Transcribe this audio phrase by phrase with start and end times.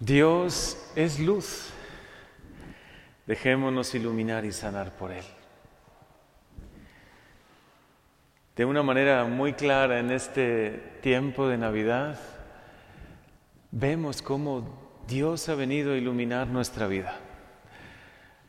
[0.00, 1.70] Dios es luz.
[3.26, 5.24] Dejémonos iluminar y sanar por Él.
[8.56, 12.20] De una manera muy clara en este tiempo de Navidad,
[13.70, 17.16] vemos cómo Dios ha venido a iluminar nuestra vida.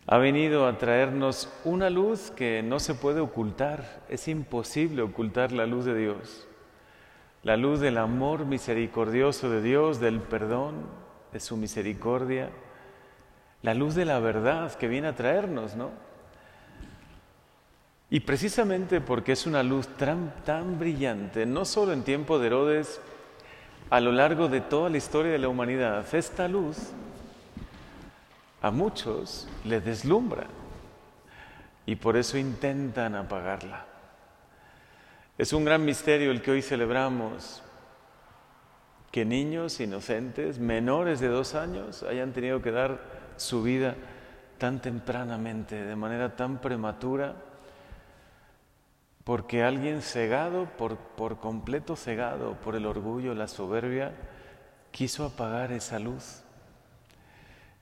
[0.07, 4.03] Ha venido a traernos una luz que no se puede ocultar.
[4.09, 6.47] Es imposible ocultar la luz de Dios.
[7.41, 11.04] La luz del amor misericordioso de Dios, del perdón,
[11.35, 12.49] de su misericordia.
[13.61, 15.91] La luz de la verdad que viene a traernos, ¿no?
[18.09, 23.01] Y precisamente porque es una luz tan, brillante, no solo en tiempo de Herodes,
[23.89, 26.77] a lo largo de toda la historia de la humanidad, esta luz
[28.61, 30.47] a muchos les deslumbra
[31.85, 33.85] y por eso intentan apagarla.
[35.37, 37.61] Es un gran misterio el que hoy celebramos,
[39.15, 42.99] que niños inocentes, menores de dos años, hayan tenido que dar
[43.37, 43.95] su vida
[44.57, 47.33] tan tempranamente, de manera tan prematura,
[49.23, 54.11] porque alguien cegado, por, por completo cegado por el orgullo, la soberbia,
[54.91, 56.41] quiso apagar esa luz,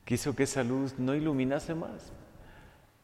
[0.05, 2.11] quiso que esa luz no iluminase más,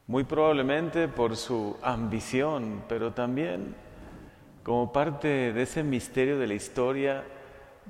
[0.06, 3.74] muy probablemente por su ambición, pero también
[4.62, 7.24] como parte de ese misterio de la historia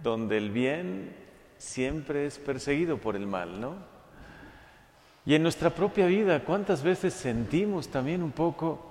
[0.02, 1.14] donde el bien
[1.58, 3.74] siempre es perseguido por el mal, ¿no?
[5.26, 8.90] Y en nuestra propia vida, ¿cuántas veces sentimos también un poco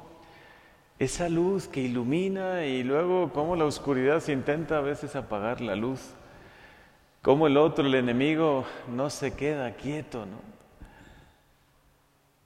[1.00, 5.76] esa luz que ilumina y luego cómo la oscuridad se intenta a veces apagar la
[5.76, 6.02] luz,
[7.22, 10.50] cómo el otro, el enemigo, no se queda quieto, ¿no?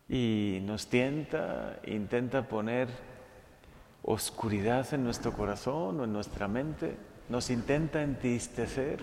[0.07, 2.87] Y nos tienta, intenta poner
[4.03, 6.95] oscuridad en nuestro corazón o en nuestra mente,
[7.29, 8.99] nos intenta entristecer,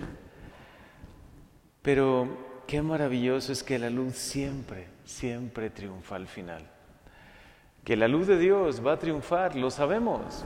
[1.83, 6.63] pero qué maravilloso es que la luz siempre, siempre triunfa al final
[7.85, 10.45] que la luz de Dios va a triunfar, lo sabemos.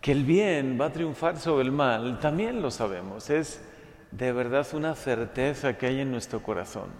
[0.00, 3.28] Que el bien va a triunfar sobre el mal, también lo sabemos.
[3.30, 3.60] Es
[4.12, 6.90] de verdad una certeza que hay en nuestro corazón.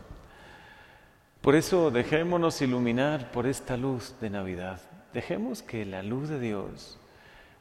[1.40, 4.80] Por eso dejémonos iluminar por esta luz de Navidad.
[5.12, 6.98] Dejemos que la luz de Dios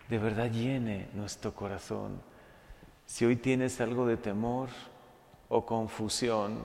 [0.10, 2.22] de verdad llene nuestro corazón.
[3.06, 4.70] Si hoy tienes algo de temor
[5.50, 6.60] o confusión,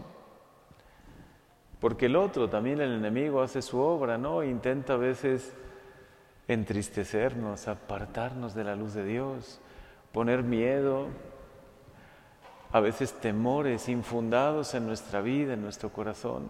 [1.80, 4.42] porque el otro, también el enemigo, hace su obra, ¿no?
[4.42, 5.54] Intenta a veces
[6.46, 9.60] entristecernos, apartarnos de la luz de Dios,
[10.12, 11.08] poner miedo,
[12.72, 16.48] a veces temores infundados en nuestra vida, en nuestro corazón.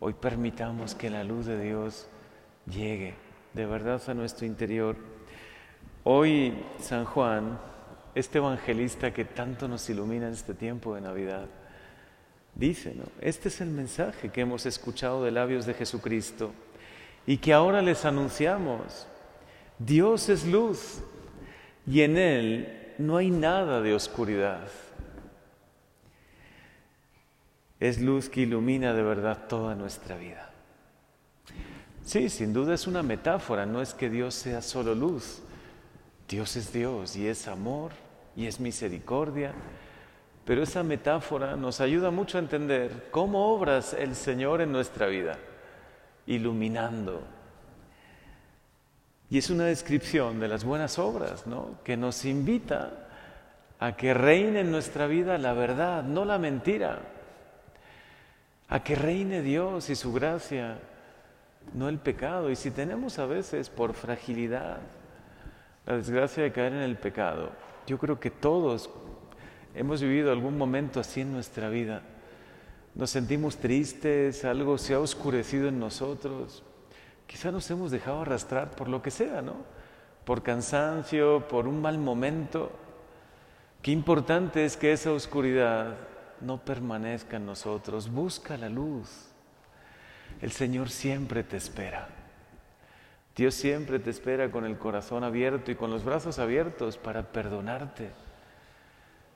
[0.00, 2.08] Hoy permitamos que la luz de Dios
[2.66, 3.14] llegue
[3.54, 4.96] de verdad a nuestro interior.
[6.04, 7.58] Hoy San Juan,
[8.14, 11.46] este evangelista que tanto nos ilumina en este tiempo de Navidad,
[12.54, 13.04] Dice, ¿no?
[13.20, 16.52] Este es el mensaje que hemos escuchado de labios de Jesucristo
[17.26, 19.06] y que ahora les anunciamos.
[19.78, 21.00] Dios es luz
[21.86, 24.68] y en Él no hay nada de oscuridad.
[27.78, 30.50] Es luz que ilumina de verdad toda nuestra vida.
[32.04, 35.40] Sí, sin duda es una metáfora, no es que Dios sea solo luz.
[36.30, 37.90] Dios es Dios y es amor
[38.34, 39.52] y es misericordia
[40.50, 45.38] pero esa metáfora nos ayuda mucho a entender cómo obras el Señor en nuestra vida,
[46.26, 47.22] iluminando.
[49.28, 51.76] Y es una descripción de las buenas obras, ¿no?
[51.84, 52.90] Que nos invita
[53.78, 56.98] a que reine en nuestra vida la verdad, no la mentira.
[58.68, 60.78] A que reine Dios y su gracia,
[61.74, 62.50] no el pecado.
[62.50, 64.78] Y si tenemos a veces por fragilidad
[65.86, 67.50] la desgracia de caer en el pecado,
[67.86, 68.90] yo creo que todos
[69.74, 72.02] Hemos vivido algún momento así en nuestra vida.
[72.94, 76.64] Nos sentimos tristes, algo se ha oscurecido en nosotros.
[77.26, 79.56] Quizá nos hemos dejado arrastrar por lo que sea, ¿no?
[80.24, 82.72] Por cansancio, por un mal momento.
[83.80, 85.96] Qué importante es que esa oscuridad
[86.40, 88.10] no permanezca en nosotros.
[88.10, 89.28] Busca la luz.
[90.42, 92.08] El Señor siempre te espera.
[93.36, 98.10] Dios siempre te espera con el corazón abierto y con los brazos abiertos para perdonarte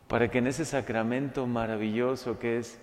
[0.08, 2.79] para que en ese sacramento maravilloso que es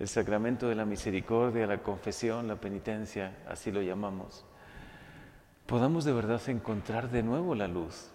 [0.00, 4.44] el sacramento de la misericordia, la confesión, la penitencia, así lo llamamos,
[5.66, 8.10] podamos de verdad encontrar de nuevo la luz.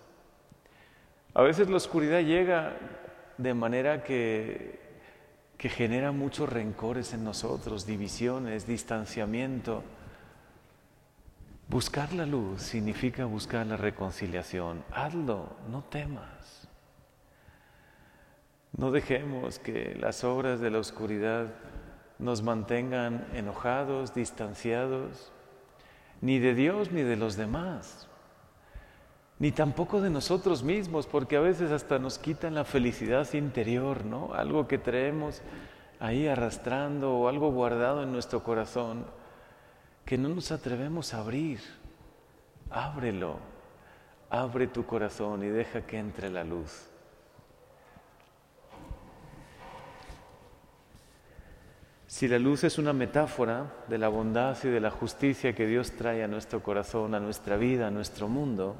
[1.33, 2.73] A veces la oscuridad llega
[3.37, 4.79] de manera que,
[5.57, 9.83] que genera muchos rencores en nosotros, divisiones, distanciamiento.
[11.69, 14.83] Buscar la luz significa buscar la reconciliación.
[14.91, 16.67] Hazlo, no temas.
[18.75, 21.53] No dejemos que las obras de la oscuridad
[22.17, 25.31] nos mantengan enojados, distanciados,
[26.21, 28.07] ni de Dios ni de los demás,
[29.37, 34.33] ni tampoco de nosotros mismos, porque a veces hasta nos quitan la felicidad interior, ¿no?
[34.33, 35.43] Algo que traemos
[35.99, 39.05] ahí arrastrando o algo guardado en nuestro corazón
[40.09, 41.59] que no nos atrevemos a abrir.
[42.71, 43.37] Ábrelo,
[44.31, 46.89] abre tu corazón y deja que entre la luz.
[52.07, 55.91] Si la luz es una metáfora de la bondad y de la justicia que Dios
[55.91, 58.77] trae a nuestro corazón, a nuestra vida, a nuestro mundo,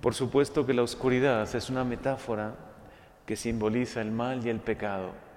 [0.00, 2.54] por supuesto que la oscuridad es una metáfora
[3.26, 5.27] que simboliza el mal y el pecado.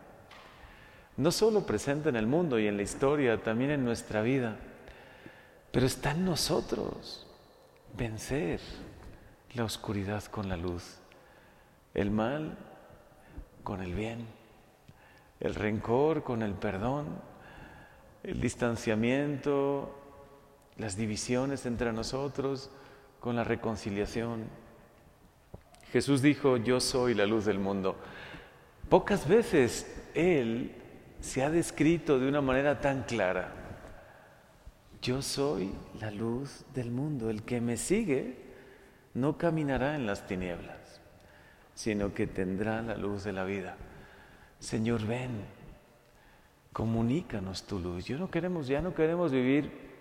[1.21, 4.57] No solo presente en el mundo y en la historia, también en nuestra vida,
[5.71, 7.27] pero está en nosotros
[7.95, 8.59] vencer
[9.53, 10.97] la oscuridad con la luz,
[11.93, 12.57] el mal
[13.63, 14.41] con el bien
[15.41, 17.07] el rencor con el perdón,
[18.23, 19.93] el distanciamiento,
[20.77, 22.69] las divisiones entre nosotros
[23.19, 24.45] con la reconciliación.
[25.91, 27.97] Jesús dijo, yo soy la luz del mundo.
[28.87, 30.75] Pocas veces Él
[31.21, 33.53] se ha descrito de una manera tan clara.
[35.01, 37.29] Yo soy la luz del mundo.
[37.29, 38.35] El que me sigue
[39.13, 40.99] no caminará en las tinieblas,
[41.75, 43.77] sino que tendrá la luz de la vida.
[44.59, 45.45] Señor, ven,
[46.73, 48.05] comunícanos tu luz.
[48.05, 49.91] Yo no queremos, ya no queremos vivir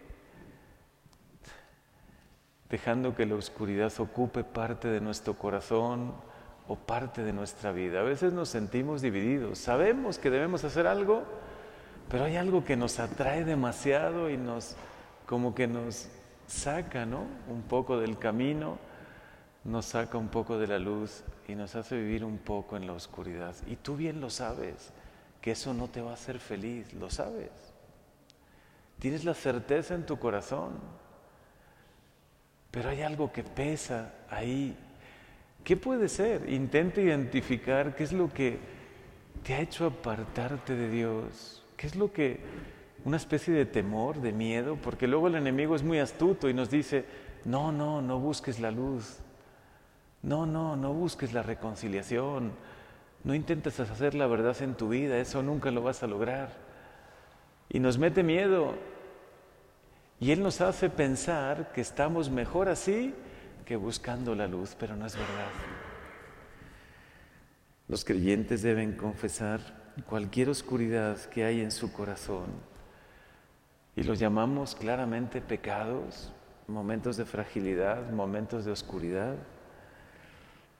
[2.70, 6.14] dejando que la oscuridad ocupe parte de nuestro corazón
[6.70, 7.99] o parte de nuestra vida.
[7.99, 9.58] A veces nos sentimos divididos.
[9.58, 11.25] Sabemos que debemos hacer algo,
[12.08, 14.76] pero hay algo que nos atrae demasiado y nos
[15.26, 16.08] como que nos
[16.46, 17.25] saca, ¿no?
[17.49, 18.78] Un poco del camino
[19.64, 22.93] nos saca un poco de la luz y nos hace vivir un poco en la
[22.93, 23.55] oscuridad.
[23.66, 24.93] Y tú bien lo sabes,
[25.40, 27.50] que eso no te va a hacer feliz, lo sabes.
[28.99, 30.73] Tienes la certeza en tu corazón,
[32.70, 34.76] pero hay algo que pesa ahí.
[35.64, 36.48] ¿Qué puede ser?
[36.48, 38.58] Intenta identificar qué es lo que
[39.42, 41.64] te ha hecho apartarte de Dios.
[41.76, 42.40] ¿Qué es lo que,
[43.04, 44.76] una especie de temor, de miedo?
[44.76, 47.04] Porque luego el enemigo es muy astuto y nos dice,
[47.44, 49.18] no, no, no busques la luz,
[50.22, 52.52] no, no, no busques la reconciliación.
[53.22, 56.52] No intentes hacer la verdad en tu vida, eso nunca lo vas a lograr.
[57.68, 58.74] Y nos mete miedo.
[60.18, 63.14] Y Él nos hace pensar que estamos mejor así
[63.70, 65.49] que buscando la luz, pero no es verdad.
[67.87, 69.61] Los creyentes deben confesar
[70.08, 72.46] cualquier oscuridad que hay en su corazón.
[73.94, 76.32] Y los llamamos claramente pecados,
[76.67, 79.37] momentos de fragilidad, momentos de oscuridad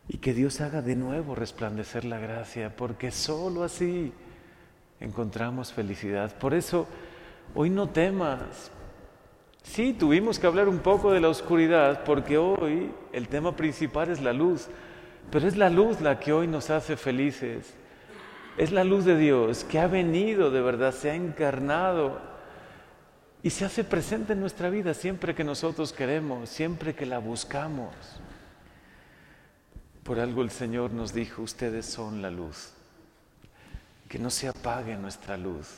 [0.09, 4.13] y que Dios haga de nuevo resplandecer la gracia, porque sólo así
[4.99, 6.37] encontramos felicidad.
[6.39, 6.89] Por eso,
[7.55, 8.73] hoy no temas.
[9.63, 14.21] Sí, tuvimos que hablar un poco de la oscuridad, porque hoy el tema principal es
[14.21, 14.69] la luz,
[15.31, 17.75] pero es la luz la que hoy nos hace felices.
[18.57, 22.21] Es la luz de Dios que ha venido de verdad, se ha encarnado
[23.43, 27.95] y se hace presente en nuestra vida siempre que nosotros queremos, siempre que la buscamos.
[30.03, 32.73] Por algo el Señor nos dijo, ustedes son la luz.
[34.09, 35.69] Que no se apague nuestra luz.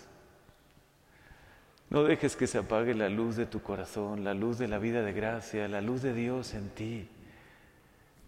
[1.93, 5.03] No dejes que se apague la luz de tu corazón, la luz de la vida
[5.03, 7.07] de gracia, la luz de Dios en ti.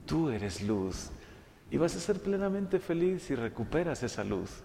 [0.04, 1.10] Tú eres luz
[1.70, 4.62] y vas a ser plenamente feliz si recuperas esa luz.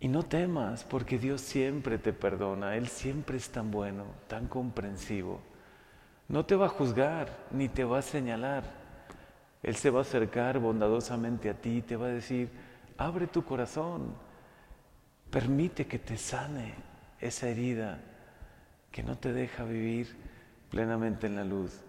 [0.00, 5.40] Y no temas porque Dios siempre te perdona, Él siempre es tan bueno, tan comprensivo.
[6.28, 8.64] No te va a juzgar ni te va a señalar.
[9.62, 12.50] Él se va a acercar bondadosamente a ti y te va a decir,
[12.98, 14.14] abre tu corazón,
[15.30, 16.92] permite que te sane
[17.26, 18.00] esa herida
[18.90, 20.14] que no te deja vivir
[20.70, 21.80] plenamente en la luz.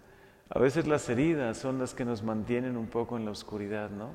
[0.49, 4.11] A veces las heridas son las que nos mantienen un poco en la oscuridad, ¿no?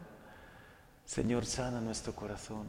[1.05, 2.67] Señor, sana nuestro corazón,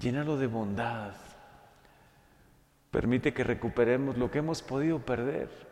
[0.00, 1.14] llénalo de bondad,
[2.90, 5.70] permite que recuperemos lo que hemos podido perder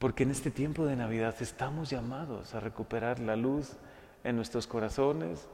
[0.00, 3.76] porque en este tiempo de Navidad estamos llamados a recuperar la luz
[4.24, 5.46] en nuestros corazones,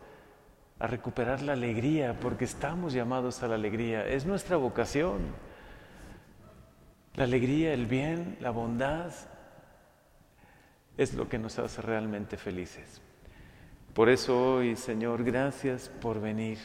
[0.79, 4.07] a recuperar la alegría, porque estamos llamados a la alegría.
[4.07, 5.21] Es nuestra vocación.
[7.15, 9.13] La alegría, el bien, la bondad
[10.97, 13.01] es lo que nos hace realmente felices.
[13.95, 16.59] Por eso hoy, Señor, gracias por venir,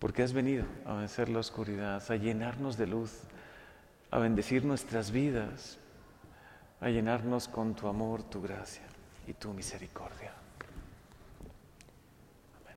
[0.00, 3.20] porque has venido a vencer la oscuridad, a llenarnos de luz,
[4.10, 5.78] a bendecir nuestras vidas
[6.84, 8.82] a llenarnos con tu amor, tu gracia
[9.26, 10.43] y tu misericordia.